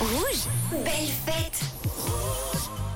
Rouge, 0.00 0.46
belle 0.84 1.08
fête 1.26 1.60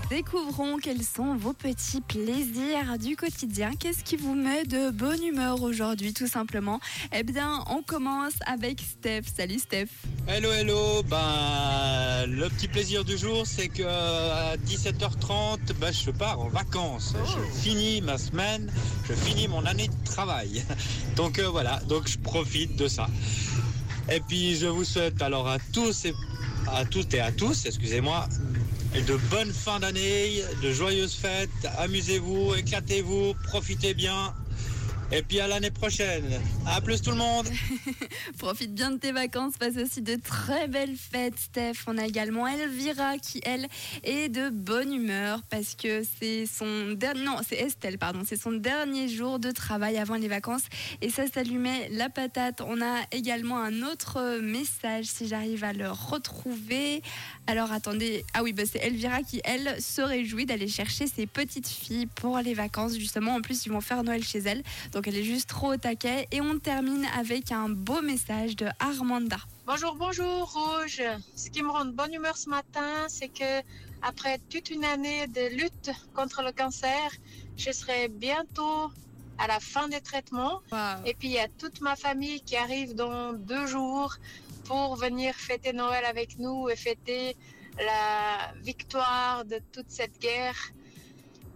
Découvrons 0.09 0.77
quels 0.77 1.03
sont 1.03 1.35
vos 1.35 1.53
petits 1.53 2.01
plaisirs 2.01 2.97
du 3.01 3.17
quotidien. 3.17 3.73
Qu'est-ce 3.75 4.05
qui 4.05 4.17
vous 4.17 4.37
met 4.37 4.63
de 4.65 4.91
bonne 4.91 5.25
humeur 5.25 5.63
aujourd'hui, 5.63 6.15
tout 6.15 6.29
simplement? 6.29 6.79
Eh 7.13 7.25
bien, 7.25 7.65
on 7.71 7.83
commence 7.83 8.35
avec 8.47 8.81
Steph. 8.81 9.23
Salut 9.37 9.59
Steph. 9.59 9.89
Hello, 10.29 10.53
hello. 10.53 11.03
Ben, 11.03 12.27
le 12.29 12.49
petit 12.51 12.69
plaisir 12.69 13.05
du 13.05 13.19
jour, 13.19 13.49
c'est 13.49 13.69
que 13.69 13.83
à 13.83 14.57
17h30, 14.59 15.59
ben, 15.81 15.93
je 15.93 16.13
pars 16.13 16.39
en 16.39 16.51
vacances. 16.51 17.15
Je 17.27 17.61
finis 17.63 18.01
ma 18.01 18.17
semaine, 18.17 18.73
je 19.09 19.15
finis 19.15 19.49
mon 19.49 19.67
année 19.67 19.89
de 19.89 20.05
travail. 20.05 20.63
Donc 21.17 21.41
euh, 21.41 21.49
voilà, 21.49 21.81
donc 21.89 22.07
je 22.07 22.19
profite 22.19 22.77
de 22.77 22.87
ça. 22.87 23.09
Et 24.11 24.21
puis 24.21 24.57
je 24.57 24.67
vous 24.67 24.85
souhaite 24.85 25.21
alors 25.23 25.49
à 25.49 25.59
tous 25.73 26.05
et 26.05 26.15
à 26.67 26.85
toutes 26.85 27.15
et 27.15 27.21
à 27.21 27.33
tous, 27.33 27.67
excusez-moi, 27.67 28.29
de 29.07 29.17
bonnes 29.31 29.53
fins 29.53 29.81
d'année, 29.81 30.43
de 30.63 30.73
joyeuses 30.73 31.15
fêtes. 31.15 31.51
Amusez-vous, 31.79 32.55
éclatez-vous, 32.55 33.35
profitez 33.45 33.95
bien. 33.95 34.35
Et 35.15 35.21
puis 35.21 35.41
à 35.41 35.47
l'année 35.47 35.71
prochaine. 35.71 36.41
À 36.67 36.81
plus 36.81 37.03
tout 37.03 37.11
le 37.11 37.19
monde. 37.19 37.47
Profite 38.39 38.75
bien 38.75 38.93
de 38.93 38.97
tes 38.97 39.13
vacances, 39.13 39.59
passe 39.59 39.77
aussi 39.77 40.01
de 40.01 40.17
très 40.17 40.69
belles 40.69 40.97
fêtes, 40.97 41.39
Steph. 41.39 41.85
On 41.87 41.99
a 41.99 42.07
également 42.07 42.47
Elvira 42.47 43.19
qui, 43.19 43.43
elle, 43.45 43.69
est 44.05 44.31
de 44.31 44.49
bonne 44.49 44.91
humeur 44.95 45.43
parce 45.51 45.75
que 45.75 46.03
c'est 46.19 46.47
son 46.47 46.93
dernier, 46.93 47.25
non, 47.25 47.37
c'est 47.47 47.57
Estelle, 47.57 47.99
pardon, 47.99 48.23
c'est 48.27 48.41
son 48.41 48.53
dernier 48.53 49.07
jour 49.07 49.39
de 49.39 49.51
travail 49.51 49.99
avant 49.99 50.15
les 50.15 50.29
vacances 50.29 50.65
et 51.03 51.11
ça 51.11 51.27
s'allumait 51.27 51.91
la 51.91 52.09
patate. 52.09 52.63
On 52.63 52.81
a 52.81 53.01
également 53.11 53.59
un 53.59 53.83
autre 53.83 54.41
message 54.41 55.05
si 55.05 55.29
j'arrive 55.29 55.63
à 55.63 55.75
le 55.75 55.91
retrouver. 55.91 57.03
Alors 57.47 57.71
attendez, 57.71 58.25
ah 58.33 58.43
oui, 58.43 58.55
bah, 58.55 58.63
c'est 58.65 58.79
Elvira 58.79 59.23
qui, 59.23 59.43
elle, 59.45 59.77
se 59.79 60.01
réjouit 60.01 60.47
d'aller 60.47 60.69
chercher 60.69 61.07
ses 61.07 61.27
petites 61.27 61.69
filles 61.69 62.07
pour 62.07 62.39
les 62.39 62.55
vacances. 62.55 62.97
Justement, 62.97 63.35
en 63.35 63.43
plus, 63.43 63.67
ils 63.67 63.73
vont 63.73 63.83
faire 63.83 64.03
Noël 64.05 64.25
chez 64.25 64.39
elle. 64.39 64.63
Elle 65.07 65.17
est 65.17 65.25
juste 65.25 65.49
trop 65.49 65.73
au 65.73 65.77
taquet. 65.77 66.27
Et 66.31 66.41
on 66.41 66.59
termine 66.59 67.07
avec 67.17 67.53
un 67.53 67.69
beau 67.69 68.01
message 68.03 68.57
de 68.57 68.67
Armanda. 68.79 69.39
Bonjour, 69.67 69.95
bonjour 69.95 70.53
Rouge. 70.53 71.03
Ce 71.37 71.51
qui 71.51 71.63
me 71.63 71.71
rend 71.71 71.85
de 71.85 71.93
bonne 71.93 72.13
humeur 72.13 72.37
ce 72.37 72.49
matin, 72.49 73.07
c'est 73.09 73.29
que 73.29 73.63
après 74.03 74.39
toute 74.51 74.71
une 74.71 74.85
année 74.85 75.27
de 75.29 75.57
lutte 75.57 75.91
contre 76.15 76.43
le 76.43 76.53
cancer, 76.53 77.11
je 77.57 77.71
serai 77.71 78.09
bientôt 78.09 78.91
à 79.39 79.47
la 79.47 79.61
fin 79.61 79.89
des 79.89 80.01
traitements. 80.01 80.61
Et 81.05 81.15
puis 81.15 81.29
il 81.29 81.35
y 81.35 81.39
a 81.39 81.49
toute 81.49 81.81
ma 81.81 81.97
famille 81.97 82.41
qui 82.41 82.57
arrive 82.57 82.95
dans 82.95 83.33
deux 83.33 83.67
jours 83.67 84.17
pour 84.65 84.97
venir 84.97 85.35
fêter 85.35 85.73
Noël 85.73 86.05
avec 86.05 86.39
nous 86.39 86.69
et 86.69 86.77
fêter 86.77 87.37
la 87.79 88.53
victoire 88.63 89.45
de 89.45 89.61
toute 89.73 89.91
cette 89.91 90.19
guerre. 90.21 90.57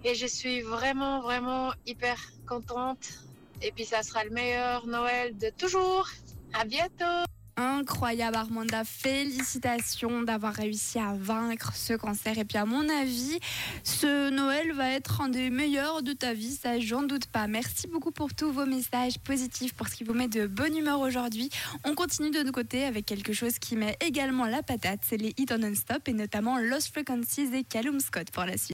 Et 0.05 0.15
je 0.15 0.27
suis 0.27 0.61
vraiment, 0.61 1.21
vraiment 1.21 1.73
hyper 1.87 2.19
contente. 2.47 3.21
Et 3.63 3.73
puis 3.73 3.85
ça 3.85 4.03
sera 4.03 4.25
le 4.25 4.31
meilleur 4.31 4.87
Noël 4.87 5.37
de 5.37 5.51
toujours. 5.51 6.09
À 6.53 6.65
bientôt. 6.65 7.27
Incroyable 7.59 8.37
Armanda, 8.37 8.85
félicitations 8.85 10.23
d'avoir 10.23 10.53
réussi 10.53 10.99
à 10.99 11.15
vaincre 11.15 11.75
ce 11.75 11.95
cancer. 11.95 12.37
Et 12.37 12.45
puis 12.45 12.59
à 12.59 12.67
mon 12.67 12.87
avis, 12.87 13.39
ce 13.83 14.29
Noël 14.29 14.73
va 14.73 14.91
être 14.91 15.23
un 15.23 15.31
des 15.31 15.49
meilleurs 15.49 16.03
de 16.03 16.13
ta 16.13 16.35
vie, 16.35 16.55
ça 16.55 16.79
j'en 16.79 17.03
doute 17.03 17.27
pas. 17.27 17.47
Merci 17.47 17.87
beaucoup 17.87 18.11
pour 18.11 18.35
tous 18.35 18.53
vos 18.53 18.67
messages 18.67 19.19
positifs, 19.19 19.73
pour 19.73 19.89
ce 19.89 19.95
qui 19.95 20.05
vous 20.05 20.13
met 20.13 20.29
de 20.29 20.47
bonne 20.47 20.77
humeur 20.77 21.01
aujourd'hui. 21.01 21.49
On 21.85 21.95
continue 21.95 22.31
de 22.31 22.41
notre 22.41 22.53
côté 22.53 22.85
avec 22.85 23.07
quelque 23.07 23.33
chose 23.33 23.59
qui 23.59 23.75
met 23.75 23.97
également 24.05 24.45
la 24.45 24.63
patate, 24.63 25.01
c'est 25.03 25.17
les 25.17 25.33
hits 25.39 25.47
on 25.51 25.59
non-stop 25.59 26.07
et 26.09 26.13
notamment 26.13 26.59
Lost 26.59 26.93
Frequencies 26.93 27.55
et 27.55 27.65
Callum 27.65 28.01
Scott 28.01 28.31
pour 28.33 28.45
la 28.45 28.59
suite. 28.59 28.65